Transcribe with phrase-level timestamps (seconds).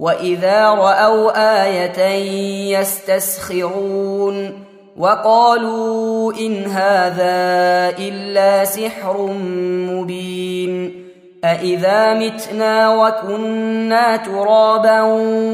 [0.00, 4.64] واذا راوا إيه يستسخرون
[4.96, 9.26] وقالوا ان هذا الا سحر
[9.92, 11.04] مبين
[11.44, 15.00] أإذا متنا وكنا ترابا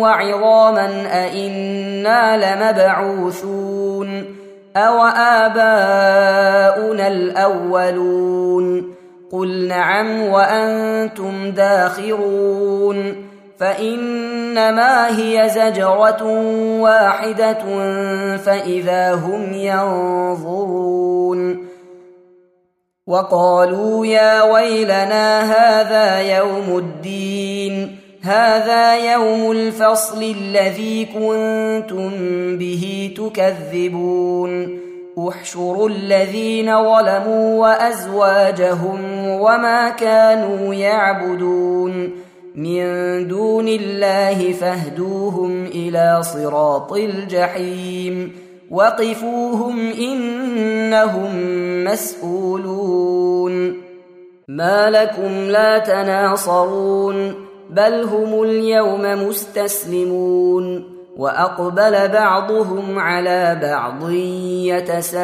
[0.00, 4.24] وعظاما أإنا لمبعوثون
[4.76, 5.02] أو
[5.46, 8.94] آباؤنا الأولون
[9.32, 13.23] قل نعم وأنتم داخرون
[13.58, 16.22] فإنما هي زجرة
[16.80, 17.64] واحدة
[18.36, 21.04] فإذا هم ينظرون
[23.06, 32.10] وقالوا يا ويلنا هذا يوم الدين هذا يوم الفصل الذي كنتم
[32.58, 34.78] به تكذبون.
[35.28, 42.23] احشروا الذين ظلموا وأزواجهم وما كانوا يعبدون.
[42.54, 42.84] من
[43.28, 48.32] دون الله فاهدوهم إلى صراط الجحيم.
[48.70, 51.34] وقفوهم إنهم
[51.84, 53.74] مسئولون
[54.48, 57.34] ما لكم لا تناصرون
[57.70, 60.94] بل هم اليوم مستسلمون.
[61.16, 65.14] وأقبل بعضهم على بعض يتساءلون.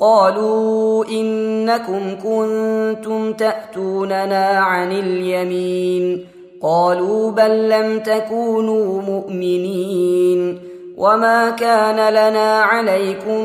[0.00, 6.26] قالوا إنكم كنتم تأتوننا عن اليمين.
[6.62, 10.58] قالوا بل لم تكونوا مؤمنين.
[10.96, 13.40] وما كان لنا عليكم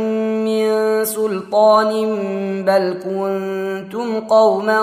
[0.45, 0.65] من
[1.05, 2.15] سلطان
[2.65, 4.81] بل كنتم قوما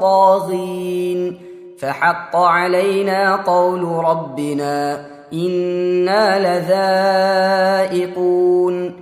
[0.00, 1.38] طاغين.
[1.78, 6.58] فحق علينا قول ربنا إنا
[7.88, 9.01] لذائقون.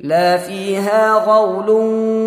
[0.00, 1.70] لا فيها غول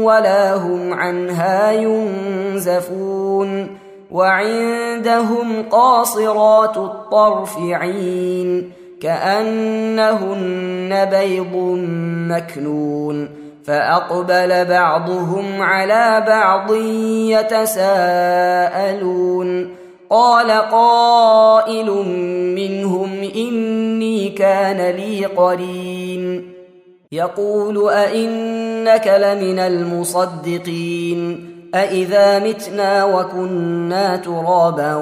[0.04, 3.78] ولا هم عنها ينزفون
[4.12, 8.72] وعندهم قاصرات الطرف عين
[9.02, 11.56] كأنهن بيض
[12.30, 13.30] مكنون
[13.66, 16.72] فأقبل بعضهم على بعض
[18.60, 19.70] يتساءلون
[20.10, 21.92] قال قائل
[22.56, 26.49] منهم إني كان لي قرين
[27.12, 34.96] يقول أئنك لمن المصدقين أإذا متنا وكنا ترابا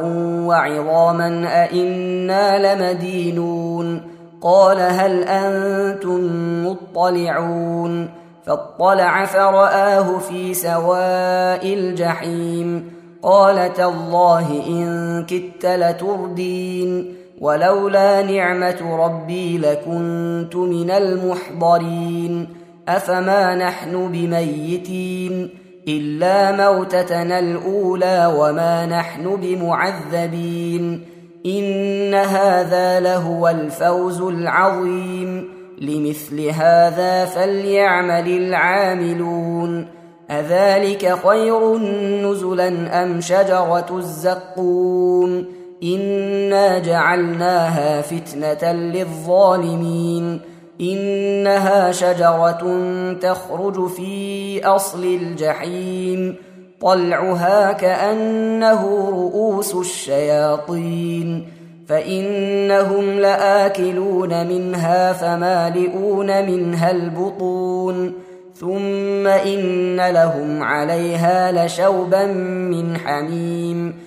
[0.48, 4.02] وعظاما أئنا لمدينون
[4.42, 6.22] قال هل أنتم
[6.68, 8.10] مطلعون
[8.46, 12.92] فاطلع فرآه في سواء الجحيم
[13.24, 22.50] قال تالله إن كدت لتردين ولولا نعمة ربي لكنت من المحضرين.
[22.88, 25.50] أفما نحن بميتين؟
[25.88, 31.06] إلا موتتنا الأولى وما نحن بمعذبين.
[31.46, 35.50] إن هذا لهو الفوز العظيم.
[35.82, 39.88] لمثل هذا فليعمل العاملون.
[40.32, 41.78] أذلك خير
[42.24, 50.40] نزلا أم شجرة الزقوم؟ إنا جعلناها فتنة للظالمين
[50.82, 52.84] إنها شجرة
[53.22, 56.36] تخرج في أصل الجحيم
[56.82, 61.48] طلعها كأنه رؤوس الشياطين
[61.88, 68.14] فإنهم لآكلون منها فمالئون منها البطون
[68.56, 74.07] ثم إن لهم عليها لشوبا من حميم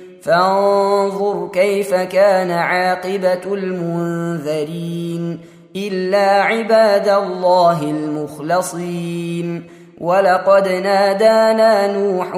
[0.21, 5.39] فانظر كيف كان عاقبة المنذرين
[5.75, 9.63] إلا عباد الله المخلصين.
[10.01, 12.31] ولقد نادانا نوح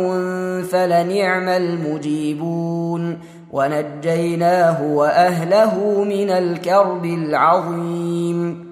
[0.69, 3.19] فلنعم المجيبون.
[3.51, 8.67] ونجيناه وأهله من الكرب العظيم.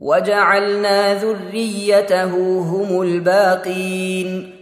[0.00, 4.61] وجعلنا ذريته هم الباقين.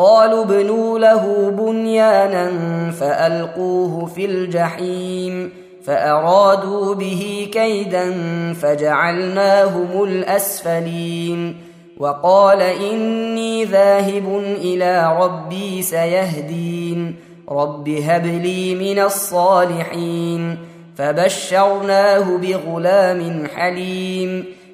[0.00, 2.50] قالوا ابنوا له بنيانا
[2.90, 5.52] فألقوه في الجحيم
[5.84, 8.12] فأرادوا به كيدا
[8.52, 11.56] فجعلناهم الأسفلين
[11.98, 17.16] وقال إني ذاهب إلى ربي سيهدين
[17.50, 20.58] رب هب لي من الصالحين
[20.96, 24.44] فبشرناه بغلام حليم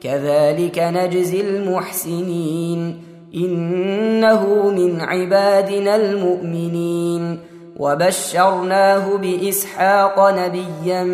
[0.00, 3.02] كذلك نجزي المحسنين.
[3.34, 7.38] إنه من عبادنا المؤمنين.
[7.76, 11.04] وبشرناه بإسحاق نبيا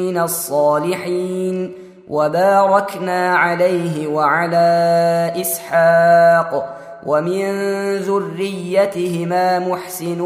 [0.00, 1.72] من الصالحين.
[2.08, 6.80] وباركنا عليه وعلى إسحاق.
[7.06, 7.50] ومن
[7.96, 10.20] ذريتهما محسن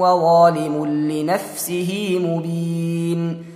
[0.00, 3.55] وظالم لنفسه مبين.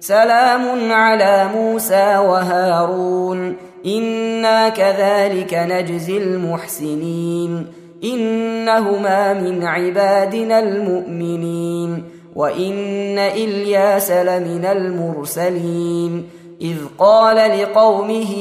[0.00, 3.56] سلام على موسى وهارون.
[3.86, 7.66] إنا كذلك نجزي المحسنين.
[8.04, 12.04] إنهما من عبادنا المؤمنين.
[12.36, 16.28] وإن إلياس لمن المرسلين.
[16.60, 18.34] إذ قال لقومه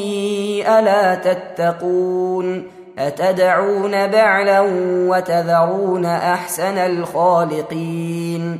[0.79, 2.63] ألا تتقون؟
[2.99, 4.59] أتدعون بعلا
[5.09, 8.59] وتذرون أحسن الخالقين؟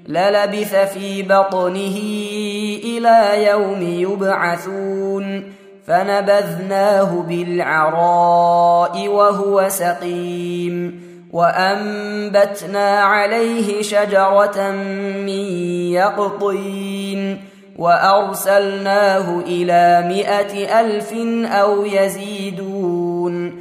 [0.08, 1.98] للبث في بطنه
[2.84, 5.44] إلى يوم يبعثون
[5.88, 14.72] فنبذناه بالعراء وهو سقيم وأنبتنا عليه شجرة
[15.26, 15.30] من
[15.94, 17.42] يقطين
[17.78, 21.14] وأرسلناه إلى مائه ألف
[21.46, 23.61] أو يزيدون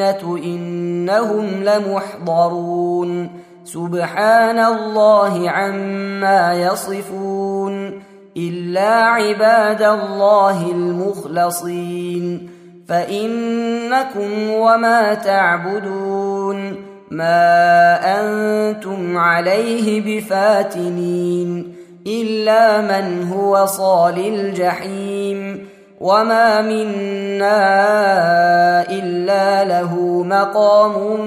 [0.00, 3.30] الجنة إنهم لمحضرون.
[3.64, 8.02] سبحان الله عما يصفون.
[8.36, 12.50] إلا عباد الله المخلصين.
[12.88, 16.76] فإنكم وما تعبدون.
[17.10, 21.74] ما أنتم عليه بفاتنين.
[22.06, 25.66] إلا من هو صال الجحيم.
[26.00, 31.20] وما منا الا له مقام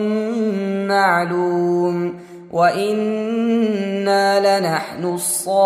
[0.87, 2.15] معلوم
[2.51, 5.59] وأنا لنحن الصافون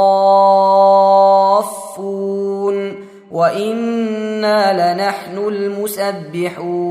[3.31, 6.83] وأنا لنحن المسبحون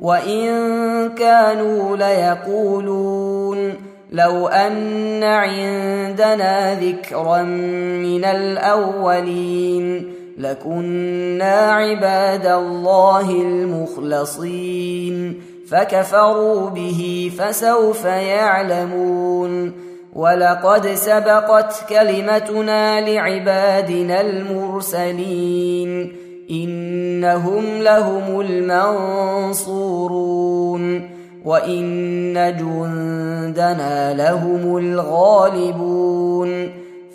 [0.00, 3.74] وان كانوا ليقولون
[4.12, 14.76] لو ان عندنا ذكرا من الاولين لكنا عباد الله المخلصين
[15.68, 19.72] فكفروا به فسوف يعلمون
[20.14, 26.12] ولقد سبقت كلمتنا لعبادنا المرسلين
[26.50, 29.96] انهم لهم المنصورون
[31.44, 36.70] وان جندنا لهم الغالبون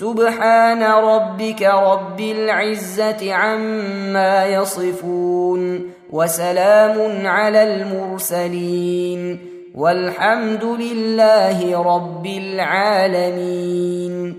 [0.00, 9.38] سبحان ربك رب العزة عما يصفون وسلام على المرسلين
[9.74, 14.34] والحمد لله رب العالمين.